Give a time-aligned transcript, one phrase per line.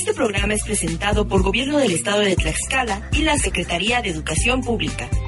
[0.00, 4.62] Este programa es presentado por Gobierno del Estado de Tlaxcala y la Secretaría de Educación
[4.62, 5.10] Pública.
[5.10, 5.20] 3,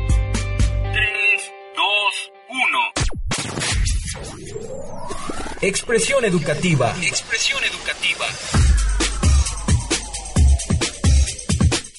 [1.76, 2.58] 2, 1.
[5.60, 6.96] Expresión educativa.
[7.02, 8.26] Expresión educativa.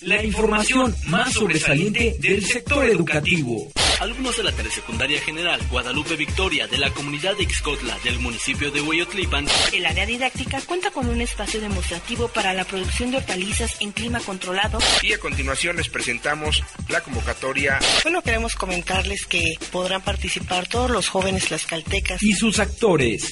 [0.01, 3.71] La información más sobresaliente del sector educativo.
[4.00, 8.82] Alumnos de la Telesecundaria General Guadalupe Victoria de la comunidad de Ixcotla del municipio de
[8.82, 9.46] Hueyotlipan.
[9.71, 14.20] El área didáctica cuenta con un espacio demostrativo para la producción de hortalizas en clima
[14.20, 14.79] controlado.
[15.01, 17.79] Y a continuación les presentamos la convocatoria.
[18.04, 22.21] Bueno, queremos comentarles que podrán participar todos los jóvenes tlaxcaltecas.
[22.21, 23.32] Y sus actores.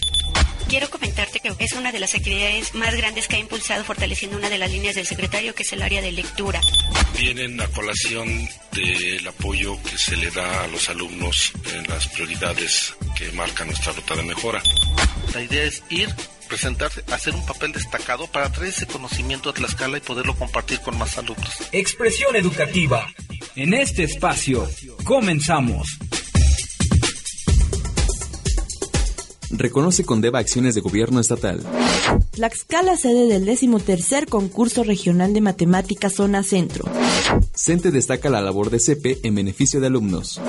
[0.72, 4.50] Quiero comentarte que es una de las actividades más grandes que ha impulsado fortaleciendo una
[4.50, 6.62] de las líneas del secretario, que es el área de lectura.
[7.20, 12.96] Vienen a colación del apoyo que se le da a los alumnos en las prioridades
[13.18, 14.64] que marca nuestra ruta de mejora.
[15.34, 16.08] La idea es ir,
[16.48, 20.98] presentarse, hacer un papel destacado para traer ese conocimiento a Tlaxcala y poderlo compartir con
[20.98, 21.52] más alumnos.
[21.74, 23.06] Expresión educativa.
[23.58, 24.70] En este espacio,
[25.04, 25.98] comenzamos.
[29.62, 31.62] Reconoce con DEVA acciones de gobierno estatal.
[32.32, 36.86] Tlaxcala, sede del decimotercer concurso regional de matemáticas Zona Centro.
[37.54, 40.42] CENTE destaca la labor de CEPE en beneficio de alumnos.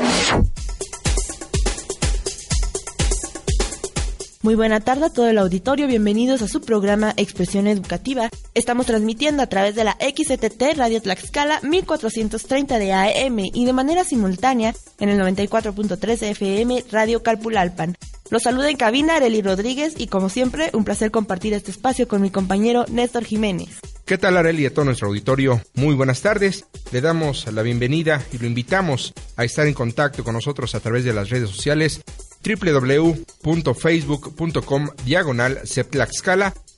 [4.43, 8.29] Muy buena tarde a todo el auditorio, bienvenidos a su programa Expresión Educativa.
[8.55, 14.03] Estamos transmitiendo a través de la XTT Radio Tlaxcala 1430 de AM y de manera
[14.03, 17.97] simultánea en el 94.3 de FM Radio Calpulalpan.
[18.31, 22.23] Los saluda en cabina Areli Rodríguez y como siempre un placer compartir este espacio con
[22.23, 23.81] mi compañero Néstor Jiménez.
[24.05, 25.61] ¿Qué tal Areli a todo nuestro auditorio?
[25.75, 26.67] Muy buenas tardes.
[26.91, 31.05] Le damos la bienvenida y lo invitamos a estar en contacto con nosotros a través
[31.05, 32.03] de las redes sociales
[32.45, 35.61] www.facebook.com diagonal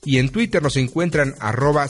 [0.05, 1.87] y en Twitter nos encuentran arroba.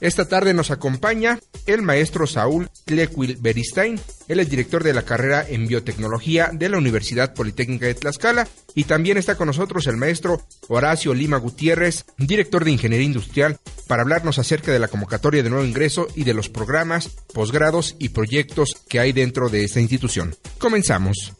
[0.00, 4.00] Esta tarde nos acompaña el maestro Saúl Tlequil Beristain.
[4.28, 8.46] Él es director de la carrera en biotecnología de la Universidad Politécnica de Tlaxcala.
[8.74, 13.58] Y también está con nosotros el maestro Horacio Lima Gutiérrez, director de Ingeniería Industrial,
[13.88, 18.10] para hablarnos acerca de la convocatoria de nuevo ingreso y de los programas, posgrados y
[18.10, 20.36] proyectos que hay dentro de esta institución.
[20.58, 21.32] Comenzamos.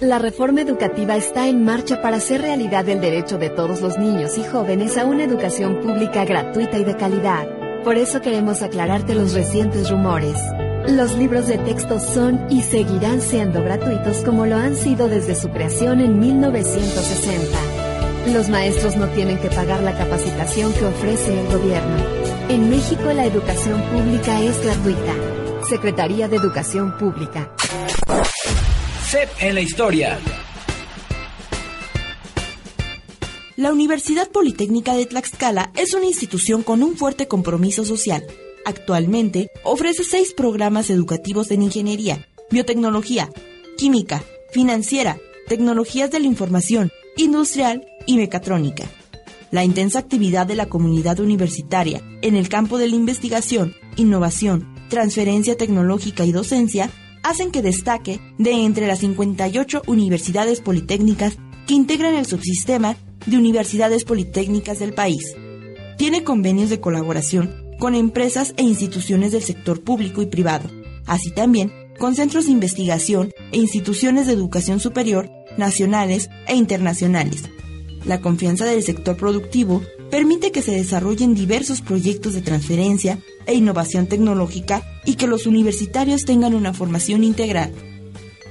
[0.00, 4.38] La reforma educativa está en marcha para hacer realidad el derecho de todos los niños
[4.38, 7.46] y jóvenes a una educación pública gratuita y de calidad.
[7.84, 10.38] Por eso queremos aclararte los recientes rumores.
[10.88, 15.50] Los libros de texto son y seguirán siendo gratuitos como lo han sido desde su
[15.50, 17.58] creación en 1960.
[18.32, 21.98] Los maestros no tienen que pagar la capacitación que ofrece el gobierno.
[22.48, 25.12] En México la educación pública es gratuita.
[25.68, 27.50] Secretaría de Educación Pública.
[29.12, 30.20] En la historia.
[33.56, 38.24] La Universidad Politécnica de Tlaxcala es una institución con un fuerte compromiso social.
[38.64, 43.28] Actualmente ofrece seis programas educativos en ingeniería, biotecnología,
[43.76, 44.22] química,
[44.52, 48.84] financiera, tecnologías de la información, industrial y mecatrónica.
[49.50, 55.56] La intensa actividad de la comunidad universitaria en el campo de la investigación, innovación, transferencia
[55.56, 56.92] tecnológica y docencia
[57.22, 61.36] hacen que destaque de entre las 58 universidades politécnicas
[61.66, 65.34] que integran el subsistema de universidades politécnicas del país.
[65.98, 70.70] Tiene convenios de colaboración con empresas e instituciones del sector público y privado,
[71.06, 77.44] así también con centros de investigación e instituciones de educación superior nacionales e internacionales.
[78.04, 84.06] La confianza del sector productivo permite que se desarrollen diversos proyectos de transferencia e innovación
[84.06, 87.72] tecnológica y que los universitarios tengan una formación integral.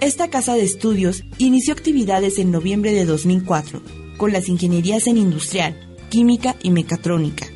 [0.02, 3.82] Esta casa de estudios inició actividades en noviembre de 2004
[4.18, 7.48] con las ingenierías en industrial, química y mecatrónica.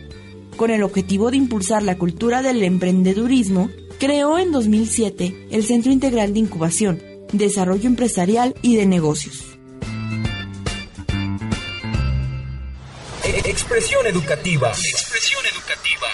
[0.57, 6.33] Con el objetivo de impulsar la cultura del emprendedurismo, creó en 2007 el Centro Integral
[6.33, 7.01] de Incubación,
[7.31, 9.53] Desarrollo Empresarial y de Negocios.
[13.45, 14.69] Expresión educativa.
[14.69, 16.07] Expresión educativa.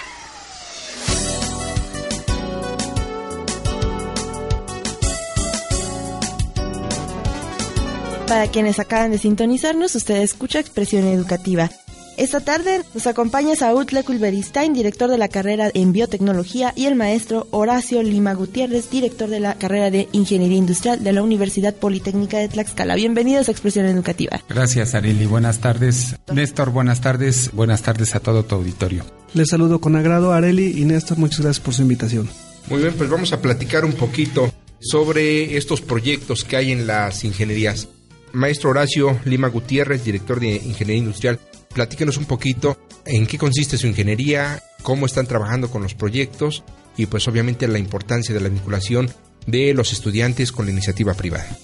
[8.30, 11.68] Para quienes acaban de sintonizarnos, usted escucha Expresión Educativa.
[12.16, 17.48] Esta tarde nos acompaña Saúl Leculberistain, director de la carrera en biotecnología, y el maestro
[17.50, 22.46] Horacio Lima Gutiérrez, director de la carrera de ingeniería industrial de la Universidad Politécnica de
[22.46, 22.94] Tlaxcala.
[22.94, 24.40] Bienvenidos a Expresión Educativa.
[24.48, 25.26] Gracias, Areli.
[25.26, 26.14] Buenas tardes.
[26.32, 27.50] Néstor, buenas tardes.
[27.52, 29.04] Buenas tardes a todo tu auditorio.
[29.34, 31.18] Les saludo con agrado, Areli y Néstor.
[31.18, 32.30] Muchas gracias por su invitación.
[32.68, 37.24] Muy bien, pues vamos a platicar un poquito sobre estos proyectos que hay en las
[37.24, 37.88] ingenierías.
[38.32, 41.38] Maestro Horacio Lima Gutiérrez, director de Ingeniería Industrial,
[41.74, 46.62] platíquenos un poquito en qué consiste su ingeniería, cómo están trabajando con los proyectos
[46.96, 49.10] y pues obviamente la importancia de la vinculación
[49.46, 51.56] de los estudiantes con la iniciativa privada.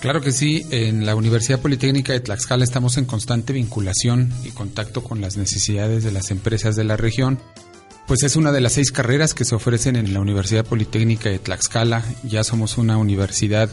[0.00, 5.02] Claro que sí, en la Universidad Politécnica de Tlaxcala estamos en constante vinculación y contacto
[5.02, 7.38] con las necesidades de las empresas de la región.
[8.06, 11.40] Pues es una de las seis carreras que se ofrecen en la Universidad Politécnica de
[11.40, 12.04] Tlaxcala.
[12.22, 13.70] Ya somos una universidad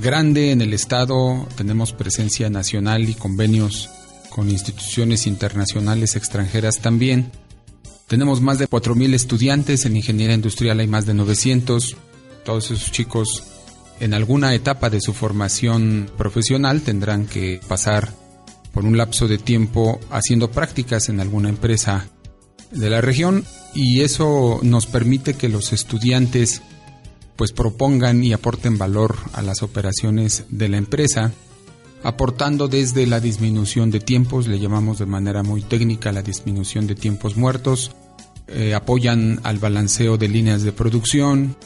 [0.00, 3.90] grande en el estado, tenemos presencia nacional y convenios
[4.30, 7.30] con instituciones internacionales extranjeras también.
[8.06, 11.96] Tenemos más de 4.000 estudiantes en ingeniería industrial, hay más de 900.
[12.44, 13.44] Todos esos chicos
[14.00, 18.12] en alguna etapa de su formación profesional tendrán que pasar
[18.72, 22.08] por un lapso de tiempo haciendo prácticas en alguna empresa
[22.70, 23.44] de la región
[23.74, 26.62] y eso nos permite que los estudiantes
[27.40, 31.32] pues propongan y aporten valor a las operaciones de la empresa,
[32.02, 36.96] aportando desde la disminución de tiempos, le llamamos de manera muy técnica la disminución de
[36.96, 37.92] tiempos muertos,
[38.46, 41.56] eh, apoyan al balanceo de líneas de producción,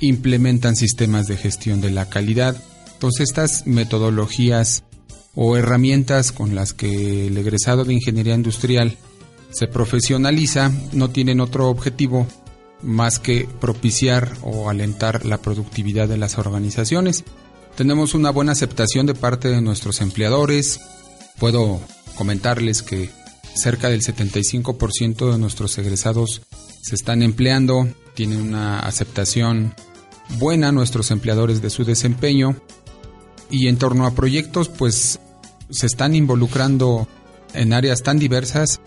[0.00, 2.60] implementan sistemas de gestión de la calidad.
[2.98, 4.82] Todas estas metodologías
[5.36, 8.96] o herramientas con las que el egresado de ingeniería industrial
[9.52, 12.26] se profesionaliza no tienen otro objetivo
[12.82, 17.24] más que propiciar o alentar la productividad de las organizaciones.
[17.76, 20.80] Tenemos una buena aceptación de parte de nuestros empleadores.
[21.38, 21.80] Puedo
[22.16, 23.10] comentarles que
[23.54, 26.42] cerca del 75% de nuestros egresados
[26.82, 29.74] se están empleando, tienen una aceptación
[30.38, 32.56] buena nuestros empleadores de su desempeño
[33.50, 35.20] y en torno a proyectos pues
[35.70, 37.06] se están involucrando
[37.54, 38.80] en áreas tan diversas.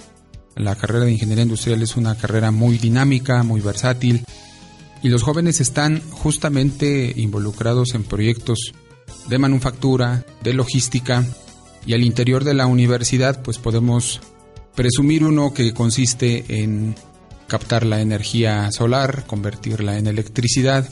[0.55, 4.23] La carrera de ingeniería industrial es una carrera muy dinámica, muy versátil
[5.03, 8.73] y los jóvenes están justamente involucrados en proyectos
[9.27, 11.25] de manufactura, de logística
[11.85, 14.21] y al interior de la universidad pues podemos
[14.75, 16.95] presumir uno que consiste en
[17.47, 20.89] captar la energía solar, convertirla en electricidad,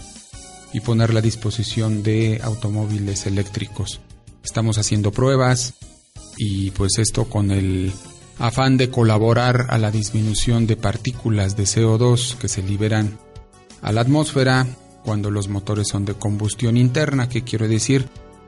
[0.74, 4.02] y ponerla a disposición de automóviles eléctricos.
[4.44, 5.76] Estamos haciendo pruebas
[6.36, 7.94] y pues esto con el
[8.40, 13.18] afán de colaborar a la disminución de partículas de CO2 que se liberan
[13.82, 14.68] a la atmósfera
[15.04, 18.08] cuando los motores son de combustión interna, que quiero decir,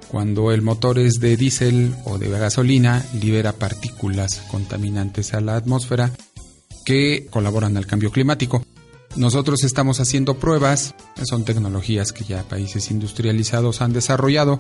[0.10, 6.12] cuando el motor es de diésel o de gasolina, libera partículas contaminantes a la atmósfera
[6.86, 8.64] que colaboran al cambio climático.
[9.16, 10.94] Nosotros estamos haciendo pruebas,
[11.24, 14.60] son tecnologías que ya países industrializados han desarrollado,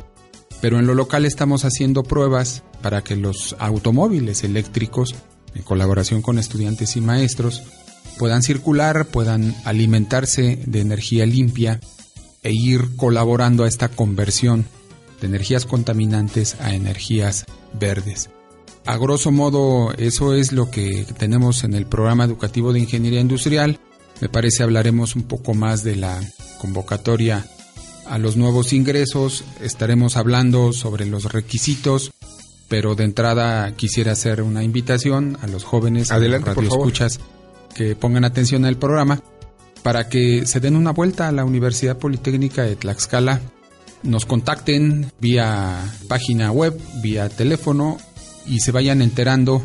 [0.66, 5.14] pero en lo local estamos haciendo pruebas para que los automóviles eléctricos,
[5.54, 7.62] en colaboración con estudiantes y maestros,
[8.18, 11.80] puedan circular, puedan alimentarse de energía limpia
[12.42, 14.66] e ir colaborando a esta conversión
[15.22, 17.46] de energías contaminantes a energías
[17.80, 18.32] verdes.
[18.88, 23.80] A grosso modo, eso es lo que tenemos en el programa educativo de ingeniería industrial.
[24.20, 26.20] Me parece hablaremos un poco más de la
[26.58, 27.46] convocatoria
[28.08, 32.12] a los nuevos ingresos, estaremos hablando sobre los requisitos,
[32.68, 37.20] pero de entrada quisiera hacer una invitación a los jóvenes, Adelante, a los radioescuchas
[37.74, 39.22] que pongan atención al programa
[39.84, 43.42] para que se den una vuelta a la Universidad Politécnica de Tlaxcala,
[44.02, 47.98] nos contacten vía página web, vía teléfono
[48.48, 49.64] y se vayan enterando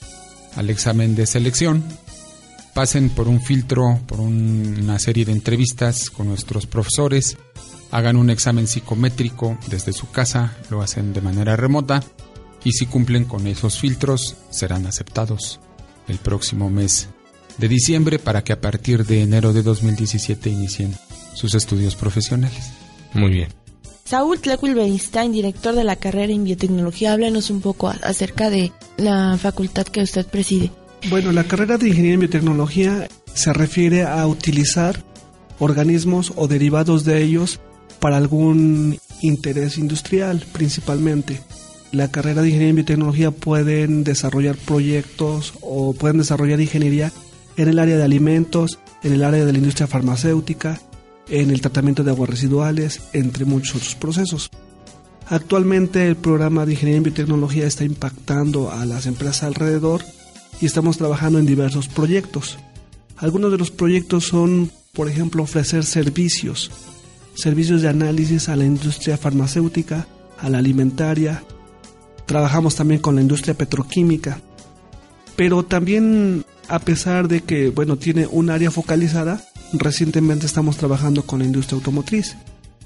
[0.57, 1.85] al examen de selección.
[2.75, 7.37] Pasen por un filtro, por una serie de entrevistas con nuestros profesores
[7.93, 12.03] hagan un examen psicométrico desde su casa, lo hacen de manera remota
[12.65, 15.61] y si cumplen con esos filtros serán aceptados
[16.09, 17.09] el próximo mes
[17.59, 20.95] de diciembre para que a partir de enero de 2017 inicien
[21.35, 22.73] sus estudios profesionales.
[23.13, 23.49] Muy bien.
[24.05, 24.75] Saúl Tlequil
[25.31, 30.27] director de la carrera en biotecnología, háblenos un poco acerca de la facultad que usted
[30.27, 30.71] preside.
[31.11, 35.03] Bueno, la carrera de Ingeniería en Biotecnología se refiere a utilizar
[35.59, 37.61] organismos o derivados de ellos
[38.03, 41.41] para algún interés industrial principalmente.
[41.93, 47.13] La carrera de Ingeniería en Biotecnología pueden desarrollar proyectos o pueden desarrollar ingeniería
[47.57, 50.81] en el área de alimentos, en el área de la industria farmacéutica,
[51.29, 54.51] en el tratamiento de aguas residuales, entre muchos otros procesos.
[55.29, 60.03] Actualmente el programa de Ingeniería en Biotecnología está impactando a las empresas alrededor
[60.61, 62.59] y estamos trabajando en diversos proyectos.
[63.17, 66.73] Algunos de los proyectos son, por ejemplo, ofrecer servicios,
[67.35, 70.07] servicios de análisis a la industria farmacéutica,
[70.39, 71.43] a la alimentaria.
[72.27, 74.41] Trabajamos también con la industria petroquímica.
[75.37, 81.41] Pero también, a pesar de que, bueno, tiene un área focalizada, recientemente estamos trabajando con
[81.41, 82.37] la industria automotriz.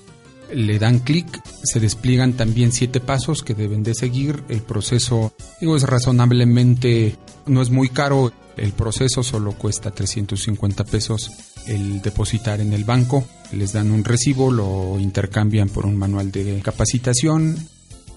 [0.53, 1.27] le dan clic,
[1.65, 4.43] se despliegan también siete pasos que deben de seguir.
[4.49, 8.33] El proceso, digo, es razonablemente, no es muy caro.
[8.57, 11.31] El proceso solo cuesta 350 pesos
[11.67, 13.27] el depositar en el banco.
[13.53, 17.57] Les dan un recibo, lo intercambian por un manual de capacitación.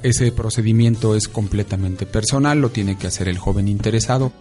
[0.01, 4.31] Ese procedimiento es completamente personal, lo tiene que hacer el joven interesado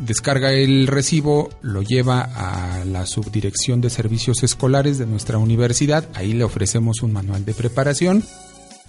[0.00, 6.32] descarga el recibo, lo lleva a la subdirección de servicios escolares de nuestra universidad, ahí
[6.32, 8.24] le ofrecemos un manual de preparación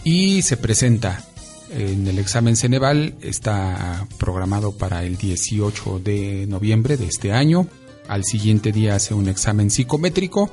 [0.03, 1.23] y se presenta.
[1.71, 7.67] En el examen Ceneval, está programado para el 18 de noviembre de este año,
[8.07, 10.49] al siguiente día hace un examen psicométrico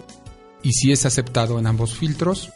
[0.62, 2.50] y si es aceptado en ambos filtros,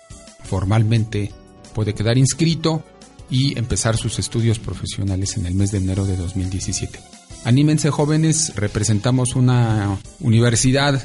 [0.44, 1.32] formalmente
[1.74, 2.84] puede quedar inscrito
[3.30, 7.19] y empezar sus estudios profesionales en el mes de enero de 2017.
[7.44, 11.02] Anímense jóvenes, representamos una universidad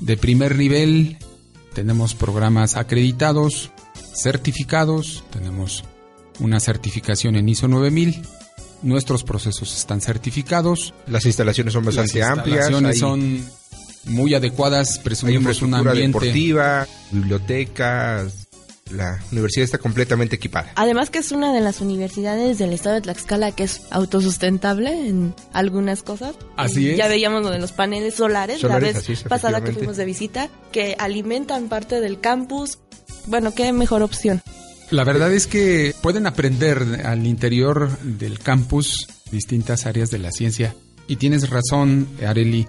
[0.00, 1.18] de primer nivel,
[1.74, 3.70] tenemos programas acreditados,
[4.14, 5.84] certificados, tenemos
[6.38, 8.22] una certificación en ISO 9000,
[8.82, 10.94] nuestros procesos están certificados.
[11.06, 12.70] Las instalaciones son bastante amplias.
[12.70, 13.44] Las instalaciones son
[14.04, 18.41] muy adecuadas, presumimos un ambiente deportiva, bibliotecas,
[18.92, 20.72] la universidad está completamente equipada.
[20.76, 25.34] Además que es una de las universidades del estado de Tlaxcala que es autosustentable en
[25.52, 26.34] algunas cosas.
[26.56, 26.96] Así es.
[26.96, 30.96] Ya veíamos lo de los paneles solares, la vez pasada que fuimos de visita, que
[30.98, 32.78] alimentan parte del campus.
[33.26, 34.42] Bueno, qué mejor opción.
[34.90, 40.74] La verdad es que pueden aprender al interior del campus distintas áreas de la ciencia.
[41.08, 42.66] Y tienes razón, Areli.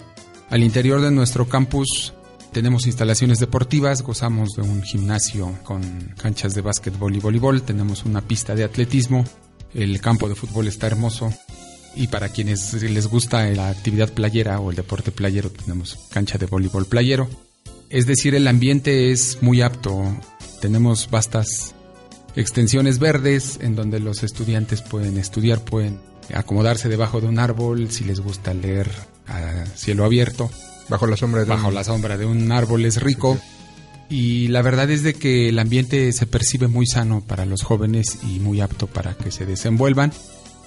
[0.49, 2.13] Al interior de nuestro campus
[2.53, 5.81] tenemos instalaciones deportivas, gozamos de un gimnasio con
[6.17, 9.25] canchas de básquetbol y voleibol, tenemos una pista de atletismo,
[9.73, 11.33] el campo de fútbol está hermoso
[11.95, 16.45] y para quienes les gusta la actividad playera o el deporte playero tenemos cancha de
[16.45, 17.27] voleibol playero.
[17.89, 20.15] Es decir, el ambiente es muy apto,
[20.61, 21.73] tenemos vastas
[22.35, 25.99] extensiones verdes en donde los estudiantes pueden estudiar, pueden
[26.33, 28.89] acomodarse debajo de un árbol si les gusta leer
[29.27, 30.49] a cielo abierto
[30.89, 31.73] Bajo la sombra de Bajo un...
[31.73, 33.39] la sombra de un árbol es rico.
[34.09, 38.19] Y la verdad es de que el ambiente se percibe muy sano para los jóvenes
[38.23, 40.11] y muy apto para que se desenvuelvan.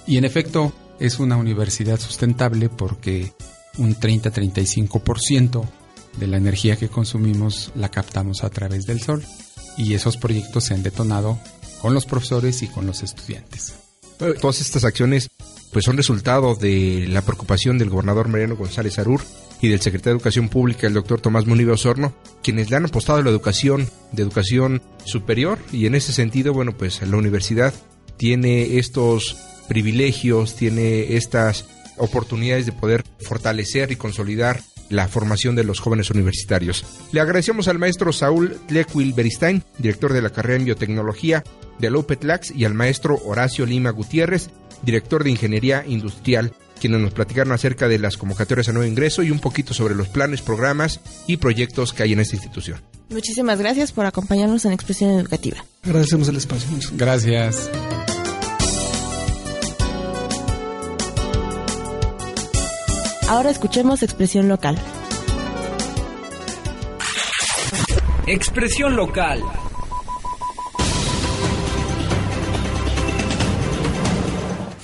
[0.05, 3.33] Y en efecto, es una universidad sustentable porque
[3.77, 5.63] un 30-35%
[6.17, 9.23] de la energía que consumimos la captamos a través del sol.
[9.77, 11.39] Y esos proyectos se han detonado
[11.81, 13.75] con los profesores y con los estudiantes.
[14.41, 15.29] Todas estas acciones
[15.71, 19.21] pues son resultado de la preocupación del gobernador Mariano González Arur
[19.61, 23.19] y del secretario de Educación Pública, el doctor Tomás Munibe Osorno, quienes le han apostado
[23.19, 27.73] a la educación, de educación superior, y en ese sentido, bueno, pues la universidad
[28.17, 29.37] tiene estos
[29.67, 31.65] privilegios, tiene estas
[31.97, 36.85] oportunidades de poder fortalecer y consolidar la formación de los jóvenes universitarios.
[37.11, 41.43] Le agradecemos al maestro Saúl Lequil Beristain, director de la carrera en biotecnología
[41.79, 42.03] de la
[42.55, 44.49] y al maestro Horacio Lima Gutiérrez,
[44.83, 49.31] director de Ingeniería Industrial, quienes nos platicaron acerca de las convocatorias a nuevo ingreso y
[49.31, 52.81] un poquito sobre los planes, programas y proyectos que hay en esta institución.
[53.09, 55.63] Muchísimas gracias por acompañarnos en Expresión Educativa.
[55.83, 56.69] Agradecemos el espacio.
[56.93, 57.69] Gracias.
[63.27, 64.77] Ahora escuchemos Expresión Local.
[68.25, 69.41] Expresión Local.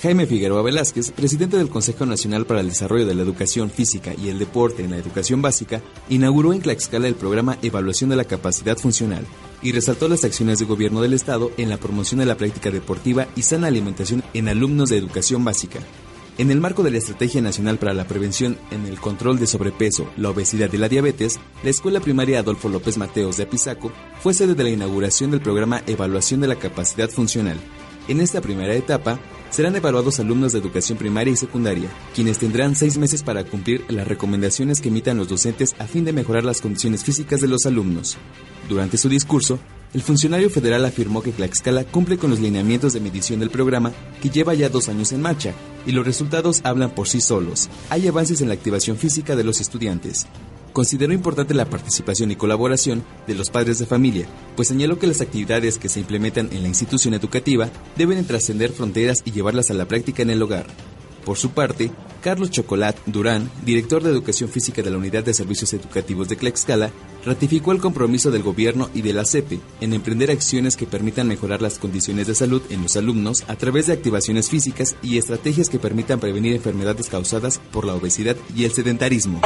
[0.04, 4.28] Jaime Figueroa Velázquez, presidente del Consejo Nacional para el Desarrollo de la Educación Física y
[4.28, 5.80] el Deporte en la Educación Básica,
[6.10, 9.24] inauguró en Tlaxcala el programa Evaluación de la Capacidad Funcional
[9.62, 13.28] y resaltó las acciones de gobierno del Estado en la promoción de la práctica deportiva
[13.34, 15.78] y sana alimentación en alumnos de educación básica.
[16.36, 20.06] En el marco de la Estrategia Nacional para la Prevención en el Control de Sobrepeso,
[20.18, 24.54] la Obesidad y la Diabetes, la Escuela Primaria Adolfo López Mateos de Apizaco fue sede
[24.54, 27.58] de la inauguración del programa Evaluación de la Capacidad Funcional.
[28.06, 29.18] En esta primera etapa,
[29.54, 34.08] serán evaluados alumnos de educación primaria y secundaria, quienes tendrán seis meses para cumplir las
[34.08, 38.16] recomendaciones que emitan los docentes a fin de mejorar las condiciones físicas de los alumnos.
[38.68, 39.60] Durante su discurso,
[39.92, 44.28] el funcionario federal afirmó que Tlaxcala cumple con los lineamientos de medición del programa, que
[44.28, 45.52] lleva ya dos años en marcha,
[45.86, 47.68] y los resultados hablan por sí solos.
[47.90, 50.26] Hay avances en la activación física de los estudiantes
[50.74, 54.26] consideró importante la participación y colaboración de los padres de familia,
[54.56, 59.22] pues señaló que las actividades que se implementan en la institución educativa deben trascender fronteras
[59.24, 60.66] y llevarlas a la práctica en el hogar.
[61.24, 61.90] Por su parte,
[62.22, 66.90] Carlos Chocolat Durán, director de Educación Física de la Unidad de Servicios Educativos de Tlaxcala,
[67.24, 71.62] ratificó el compromiso del gobierno y de la CEPE en emprender acciones que permitan mejorar
[71.62, 75.78] las condiciones de salud en los alumnos a través de activaciones físicas y estrategias que
[75.78, 79.40] permitan prevenir enfermedades causadas por la obesidad y el sedentarismo.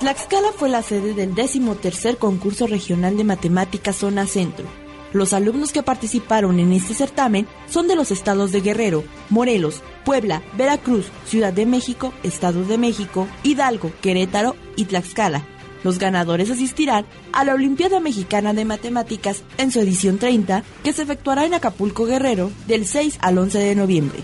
[0.00, 4.64] Tlaxcala fue la sede del 13 concurso regional de matemáticas Zona Centro.
[5.12, 10.42] Los alumnos que participaron en este certamen son de los estados de Guerrero, Morelos, Puebla,
[10.56, 15.44] Veracruz, Ciudad de México, Estado de México, Hidalgo, Querétaro y Tlaxcala.
[15.84, 21.02] Los ganadores asistirán a la Olimpiada Mexicana de Matemáticas en su edición 30, que se
[21.02, 24.20] efectuará en Acapulco Guerrero del 6 al 11 de noviembre.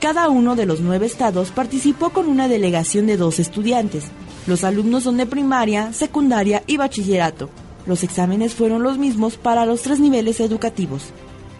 [0.00, 4.04] Cada uno de los nueve estados participó con una delegación de dos estudiantes,
[4.46, 7.50] los alumnos son de primaria, secundaria y bachillerato.
[7.86, 11.12] Los exámenes fueron los mismos para los tres niveles educativos.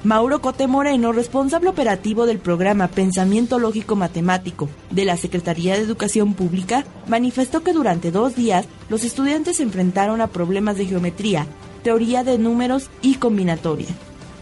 [0.02, 6.32] Mauro Cote Moreno, responsable operativo del programa Pensamiento Lógico Matemático de la Secretaría de Educación
[6.32, 11.46] Pública, manifestó que durante dos días los estudiantes se enfrentaron a problemas de geometría,
[11.82, 13.88] teoría de números y combinatoria.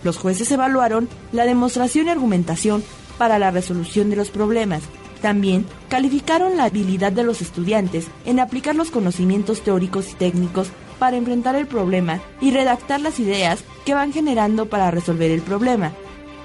[0.05, 2.85] Los jueces evaluaron la demostración y argumentación
[3.19, 4.83] para la resolución de los problemas,
[5.19, 11.17] también calificaron la habilidad de los estudiantes en aplicar los conocimientos teóricos y técnicos para
[11.17, 15.93] enfrentar el problema y redactar las ideas que van generando para resolver el problema.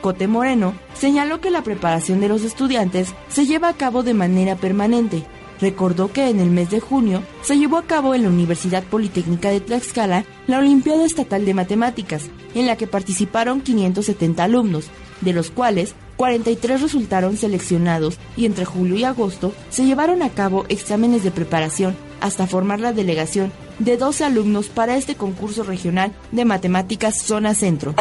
[0.02, 4.56] Cote Moreno señaló que la preparación de los estudiantes se lleva a cabo de manera
[4.56, 5.24] permanente.
[5.62, 9.50] Recordó que en el mes de junio se llevó a cabo en la Universidad Politécnica
[9.50, 14.88] de Tlaxcala la Olimpiada Estatal de Matemáticas, en la que participaron 570 alumnos,
[15.22, 20.66] de los cuales 43 resultaron seleccionados y entre julio y agosto se llevaron a cabo
[20.70, 26.46] exámenes de preparación hasta formar la delegación de 12 alumnos para este concurso regional de
[26.46, 27.96] matemáticas Zona Centro.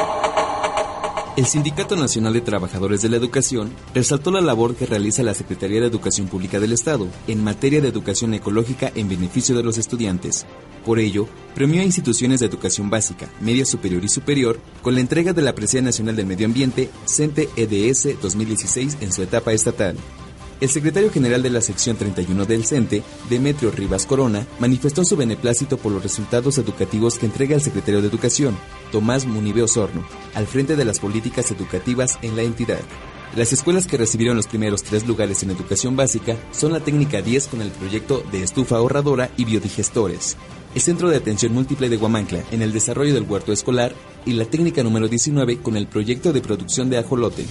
[1.34, 5.80] El Sindicato Nacional de Trabajadores de la Educación resaltó la labor que realiza la Secretaría
[5.80, 10.44] de Educación Pública del Estado en materia de educación ecológica en beneficio de los estudiantes.
[10.84, 15.32] Por ello, premió a instituciones de educación básica, media superior y superior con la entrega
[15.32, 19.96] de la Presidencia Nacional del Medio Ambiente, CENTE EDS 2016 en su etapa estatal.
[20.60, 25.78] El secretario general de la sección 31 del CENTE, Demetrio Rivas Corona, manifestó su beneplácito
[25.78, 28.56] por los resultados educativos que entrega el secretario de Educación,
[28.92, 32.80] Tomás Munibe Osorno, al frente de las políticas educativas en la entidad.
[33.36, 37.46] Las escuelas que recibieron los primeros tres lugares en educación básica son la técnica 10
[37.48, 40.36] con el proyecto de estufa ahorradora y biodigestores,
[40.74, 43.94] el Centro de Atención Múltiple de Guamancla en el desarrollo del huerto escolar
[44.26, 47.46] y la técnica número 19 con el proyecto de producción de ajolote.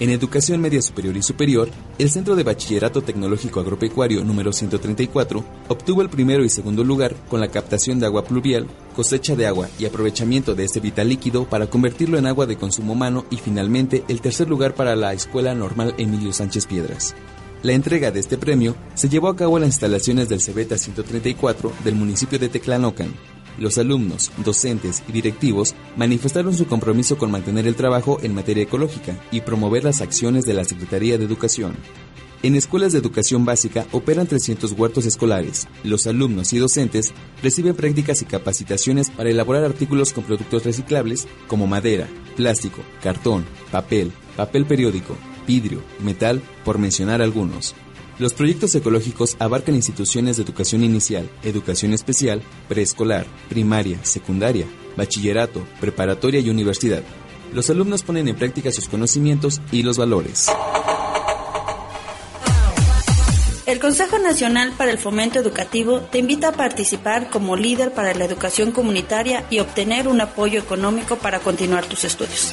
[0.00, 6.00] En educación media superior y superior, el Centro de Bachillerato Tecnológico Agropecuario número 134 obtuvo
[6.00, 9.84] el primero y segundo lugar con la captación de agua pluvial, cosecha de agua y
[9.84, 14.22] aprovechamiento de este vital líquido para convertirlo en agua de consumo humano y finalmente el
[14.22, 17.14] tercer lugar para la Escuela Normal Emilio Sánchez Piedras.
[17.62, 21.74] La entrega de este premio se llevó a cabo en las instalaciones del Cebeta 134
[21.84, 23.12] del municipio de Teclanocan,
[23.60, 29.16] los alumnos, docentes y directivos manifestaron su compromiso con mantener el trabajo en materia ecológica
[29.30, 31.76] y promover las acciones de la Secretaría de Educación.
[32.42, 35.68] En escuelas de educación básica operan 300 huertos escolares.
[35.84, 41.66] Los alumnos y docentes reciben prácticas y capacitaciones para elaborar artículos con productos reciclables como
[41.66, 47.74] madera, plástico, cartón, papel, papel periódico, vidrio, metal, por mencionar algunos.
[48.20, 56.38] Los proyectos ecológicos abarcan instituciones de educación inicial, educación especial, preescolar, primaria, secundaria, bachillerato, preparatoria
[56.40, 57.02] y universidad.
[57.54, 60.48] Los alumnos ponen en práctica sus conocimientos y los valores.
[63.70, 68.24] El Consejo Nacional para el Fomento Educativo te invita a participar como líder para la
[68.24, 72.50] educación comunitaria y obtener un apoyo económico para continuar tus estudios.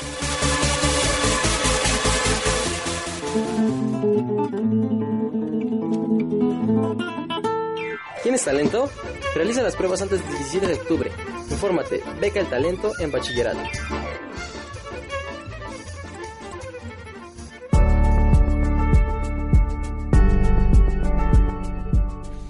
[8.24, 8.90] ¿Tienes talento?
[9.36, 11.12] Realiza las pruebas antes del 17 de octubre.
[11.50, 13.60] Infórmate, beca el talento en bachillerato.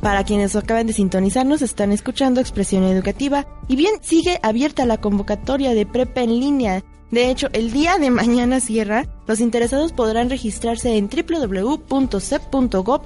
[0.03, 3.47] Para quienes acaban de sintonizarnos, están escuchando Expresión Educativa.
[3.69, 6.83] Y bien, sigue abierta la convocatoria de prepa en línea.
[7.09, 9.05] De hecho, el día de mañana cierra.
[9.27, 11.81] Los interesados podrán registrarse en www.cep.gov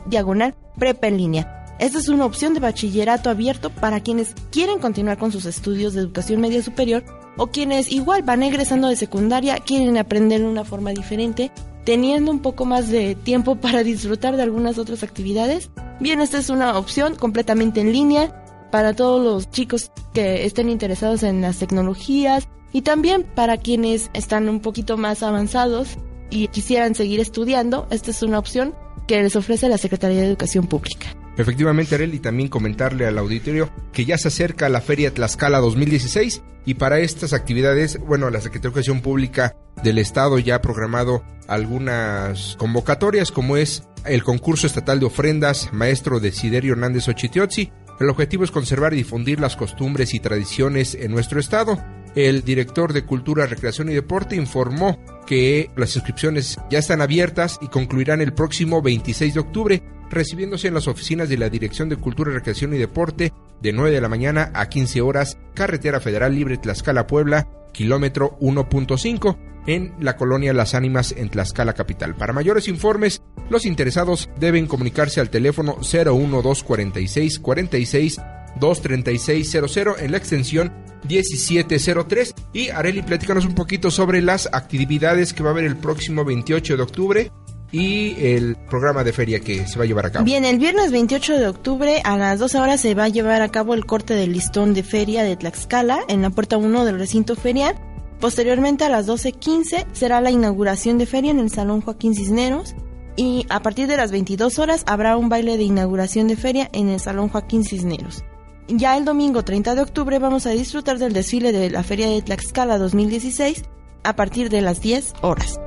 [0.10, 1.57] diagonal prepa en línea.
[1.80, 6.02] Esta es una opción de bachillerato abierto para quienes quieren continuar con sus estudios de
[6.02, 7.04] educación media superior
[7.38, 11.52] o quienes igual van egresando de secundaria, quieren aprender de una forma diferente,
[11.86, 15.70] teniendo un poco más de tiempo para disfrutar de algunas otras actividades.
[16.00, 21.24] Bien, esta es una opción completamente en línea para todos los chicos que estén interesados
[21.24, 25.98] en las tecnologías y también para quienes están un poquito más avanzados
[26.30, 27.88] y quisieran seguir estudiando.
[27.92, 28.76] Esta es una opción
[29.08, 31.17] que les ofrece la Secretaría de Educación Pública.
[31.38, 36.74] Efectivamente, Areli, también comentarle al auditorio que ya se acerca la Feria Tlaxcala 2016 y
[36.74, 42.56] para estas actividades, bueno, la Secretaría de Educación Pública del Estado ya ha programado algunas
[42.58, 47.72] convocatorias como es el concurso estatal de ofrendas Maestro Desiderio Hernández Ochitiotzi.
[48.00, 51.82] El objetivo es conservar y difundir las costumbres y tradiciones en nuestro estado.
[52.16, 57.68] El director de Cultura, Recreación y Deporte informó que las inscripciones ya están abiertas y
[57.68, 62.32] concluirán el próximo 26 de octubre recibiéndose en las oficinas de la Dirección de Cultura,
[62.32, 67.08] Recreación y Deporte de 9 de la mañana a 15 horas, Carretera Federal Libre Tlaxcala
[67.08, 72.16] Puebla, kilómetro 1.5, en la colonia Las Ánimas en Tlaxcala Capital.
[72.16, 78.18] Para mayores informes, los interesados deben comunicarse al teléfono 01246 46
[78.60, 80.74] 23600 en la extensión
[81.08, 82.34] 1703.
[82.54, 86.78] Y Areli, platícanos un poquito sobre las actividades que va a haber el próximo 28
[86.78, 87.32] de octubre
[87.72, 90.26] y el programa de feria que se va a llevar a cabo.
[90.26, 93.50] Bien, el viernes 28 de octubre a las 12 horas se va a llevar a
[93.50, 97.36] cabo el corte del listón de feria de Tlaxcala en la puerta 1 del recinto
[97.36, 97.76] ferial.
[98.20, 102.74] Posteriormente a las 12.15 será la inauguración de feria en el Salón Joaquín Cisneros
[103.16, 106.90] y a partir de las 22 horas habrá un baile de inauguración de feria en
[106.90, 108.24] el Salón Joaquín Cisneros.
[108.68, 112.22] Ya el domingo 30 de octubre vamos a disfrutar del desfile de la Feria de
[112.22, 113.64] Tlaxcala 2016
[114.04, 115.60] a partir de las 10 horas.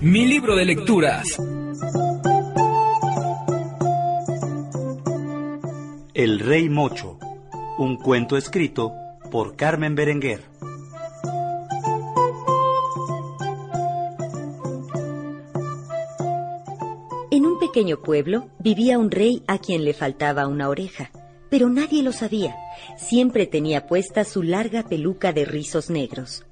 [0.00, 1.36] Mi libro de lecturas.
[6.14, 7.18] El Rey Mocho,
[7.78, 8.92] un cuento escrito
[9.32, 10.44] por Carmen Berenguer.
[17.32, 21.10] En un pequeño pueblo vivía un rey a quien le faltaba una oreja,
[21.50, 22.54] pero nadie lo sabía.
[22.96, 26.44] Siempre tenía puesta su larga peluca de rizos negros.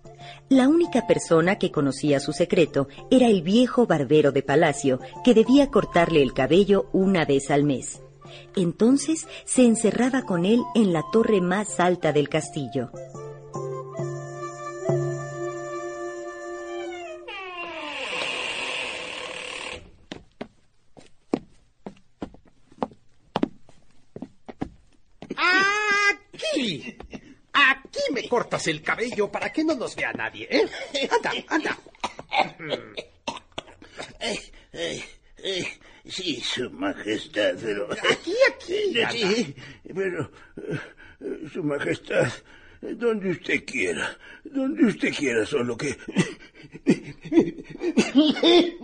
[0.49, 5.71] La única persona que conocía su secreto era el viejo barbero de palacio, que debía
[5.71, 8.01] cortarle el cabello una vez al mes.
[8.55, 12.91] Entonces se encerraba con él en la torre más alta del castillo.
[25.37, 26.97] ¡Aquí!
[27.97, 30.69] Aquí me cortas el cabello para que no nos vea nadie, ¿eh?
[31.11, 31.79] Anda, anda.
[36.05, 37.89] Sí, su majestad, pero...
[37.93, 38.35] Aquí,
[39.03, 39.17] aquí.
[39.35, 39.55] Sí,
[39.95, 40.31] pero...
[41.51, 42.31] Su majestad,
[42.83, 45.97] donde usted quiera, donde usted quiera, solo que...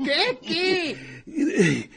[0.04, 0.38] ¿Qué?
[0.42, 1.90] ¿Qué?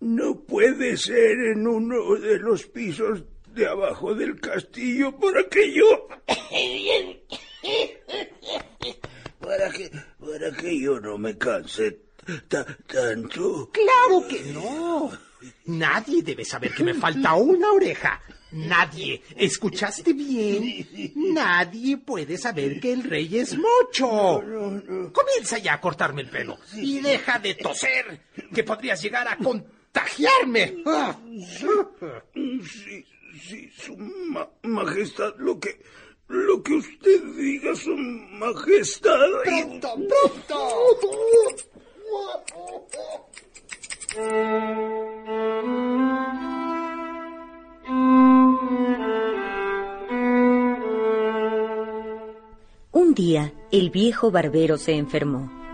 [0.00, 3.22] No puede ser en uno de los pisos
[3.56, 6.08] de abajo del castillo para que yo...
[9.40, 9.90] para que,
[10.20, 11.98] para que yo no me canse
[12.48, 13.70] tanto.
[13.72, 15.10] Claro que no.
[15.66, 18.20] Nadie debe saber que me falta una oreja.
[18.52, 19.22] Nadie.
[19.34, 21.12] ¿Escuchaste bien?
[21.14, 24.42] Nadie puede saber que el rey es mocho.
[25.12, 26.58] Comienza ya a cortarme el pelo.
[26.74, 28.20] Y deja de toser,
[28.54, 30.82] que podrías llegar a contagiarme.
[32.62, 33.06] Sí,
[33.38, 33.96] sí, su
[34.62, 35.80] majestad, lo que,
[36.28, 39.18] lo que usted diga, su majestad.
[39.44, 40.76] ¡Pronto, pronto!
[52.92, 55.65] Un día, el viejo barbero se enfermó.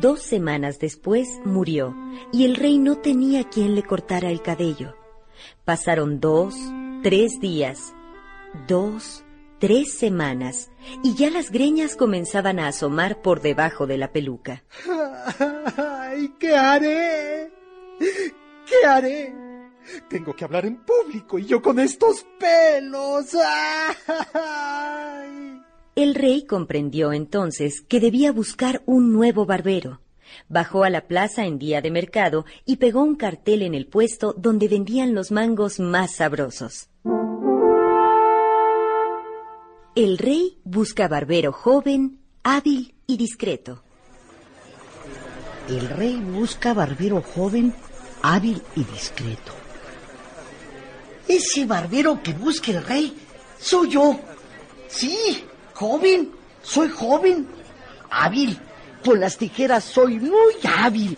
[0.00, 1.94] Dos semanas después murió
[2.32, 4.96] y el rey no tenía quien le cortara el cabello.
[5.66, 6.54] Pasaron dos,
[7.02, 7.92] tres días,
[8.66, 9.24] dos,
[9.58, 10.70] tres semanas
[11.02, 14.64] y ya las greñas comenzaban a asomar por debajo de la peluca.
[15.76, 17.52] ¡Ay, qué haré!
[17.98, 19.34] ¿Qué haré?
[20.08, 23.36] Tengo que hablar en público y yo con estos pelos.
[24.34, 25.49] ¡Ay!
[25.96, 30.00] El rey comprendió entonces que debía buscar un nuevo barbero.
[30.48, 34.32] Bajó a la plaza en día de mercado y pegó un cartel en el puesto
[34.36, 36.88] donde vendían los mangos más sabrosos.
[39.96, 43.82] El rey busca barbero joven, hábil y discreto.
[45.68, 47.74] El rey busca barbero joven,
[48.22, 49.52] hábil y discreto.
[51.26, 53.16] Ese barbero que busca el rey
[53.58, 54.18] soy yo.
[54.88, 55.44] Sí,
[55.80, 56.30] joven,
[56.62, 57.48] soy joven,
[58.10, 58.58] hábil.
[59.02, 61.16] Con las tijeras soy muy hábil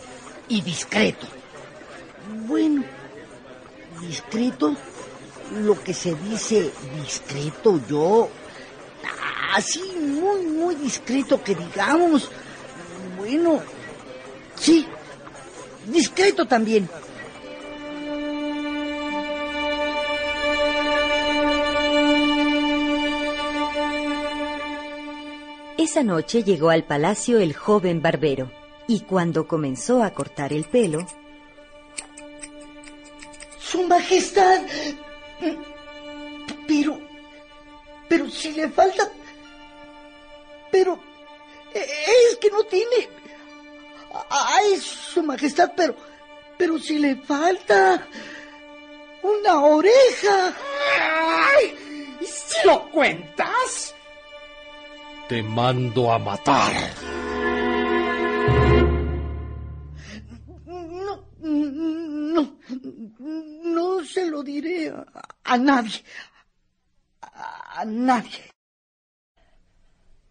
[0.49, 1.27] y discreto.
[2.47, 2.85] Bueno,
[4.01, 4.77] discreto,
[5.65, 6.71] lo que se dice
[7.03, 8.29] discreto yo.
[9.53, 12.31] Así, muy, muy discreto que digamos.
[13.19, 13.61] Bueno,
[14.55, 14.87] sí,
[15.87, 16.89] discreto también.
[25.93, 28.51] Esa noche llegó al palacio el joven barbero,
[28.89, 31.07] y cuando comenzó a cortar el pelo...
[33.61, 34.63] Su Majestad.
[36.67, 36.99] Pero...
[38.09, 39.13] Pero si le falta...
[40.71, 40.99] Pero...
[41.75, 43.11] Es que no tiene...
[44.31, 45.95] Ay, Su Majestad, pero...
[46.57, 48.09] Pero si le falta...
[49.21, 50.55] Una oreja.
[50.99, 52.19] ¡Ay!
[52.23, 53.92] ¿Si lo cuentas?
[55.33, 56.75] Te mando a matar.
[60.67, 62.59] No, no,
[63.65, 65.07] no se lo diré a,
[65.45, 66.05] a nadie.
[67.23, 68.51] A, a nadie.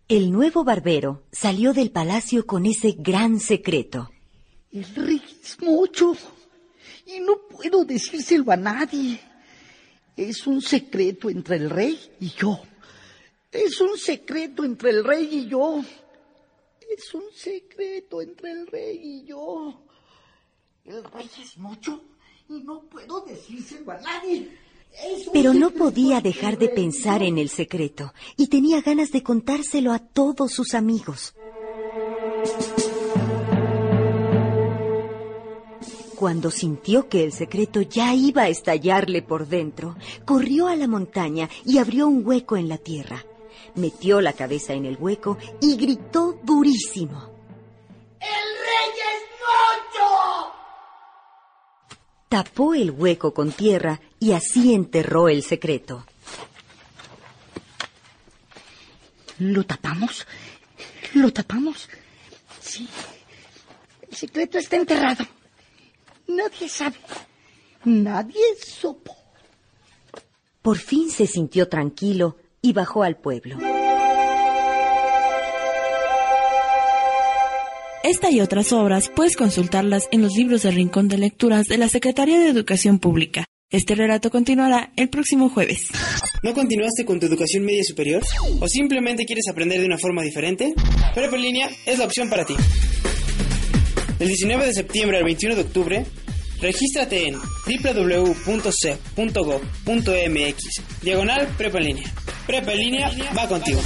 [0.07, 4.11] El nuevo barbero salió del palacio con ese gran secreto.
[4.71, 6.15] El rey es mucho
[7.07, 9.19] y no puedo decírselo a nadie.
[10.15, 12.61] Es un secreto entre el rey y yo.
[13.51, 15.83] Es un secreto entre el rey y yo.
[16.95, 19.81] Es un secreto entre el rey y yo.
[20.85, 22.01] El rey es mucho
[22.47, 24.57] y no puedo decírselo a nadie.
[25.33, 29.99] Pero no podía dejar de pensar en el secreto y tenía ganas de contárselo a
[29.99, 31.33] todos sus amigos.
[36.15, 41.49] Cuando sintió que el secreto ya iba a estallarle por dentro, corrió a la montaña
[41.65, 43.25] y abrió un hueco en la tierra.
[43.75, 47.31] Metió la cabeza en el hueco y gritó durísimo.
[48.19, 49.23] ¡El rey es
[49.95, 50.53] mucho!
[52.29, 56.05] Tapó el hueco con tierra y así enterró el secreto.
[59.39, 60.27] ¿Lo tapamos?
[61.13, 61.89] ¿Lo tapamos?
[62.61, 62.87] Sí.
[64.09, 65.25] El secreto está enterrado.
[66.27, 66.97] Nadie sabe.
[67.85, 69.15] Nadie supo.
[70.61, 73.57] Por fin se sintió tranquilo y bajó al pueblo.
[78.03, 81.87] Esta y otras obras puedes consultarlas en los libros de Rincón de Lecturas de la
[81.87, 83.45] Secretaría de Educación Pública.
[83.69, 85.87] Este relato continuará el próximo jueves.
[86.43, 88.21] ¿No continuaste con tu educación media superior?
[88.59, 90.73] ¿O simplemente quieres aprender de una forma diferente?
[91.13, 92.55] Prep en línea es la opción para ti.
[94.19, 96.05] Del 19 de septiembre al 21 de octubre,
[96.59, 98.61] regístrate en www.c.gov.mx
[101.01, 102.13] diagonal prepa en línea.
[102.45, 103.81] Prepa en línea va contigo.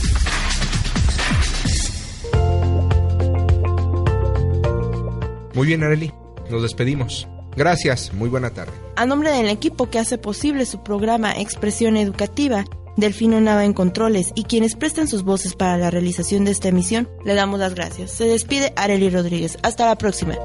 [5.54, 6.12] Muy bien, Areli.
[6.50, 7.28] Nos despedimos.
[7.56, 8.14] Gracias.
[8.14, 8.74] Muy buena tarde.
[8.98, 12.66] A nombre del equipo que hace posible su programa Expresión Educativa,
[12.98, 17.10] Delfino Nava en Controles y quienes prestan sus voces para la realización de esta emisión,
[17.24, 18.12] le damos las gracias.
[18.12, 19.58] Se despide Areli Rodríguez.
[19.64, 20.36] Hasta la próxima.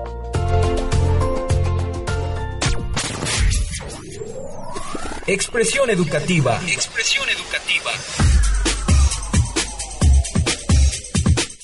[5.30, 6.60] Expresión educativa.
[6.66, 7.92] Expresión educativa.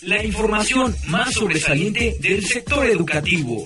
[0.02, 3.64] La información más sobresaliente del sector educativo.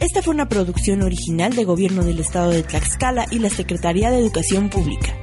[0.00, 4.18] Esta fue una producción original de Gobierno del Estado de Tlaxcala y la Secretaría de
[4.18, 5.21] Educación Pública.